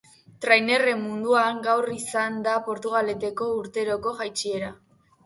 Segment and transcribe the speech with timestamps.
[0.43, 4.73] Trainerren munduan gaur izan da Portugaleteko urteroko jaitsiera.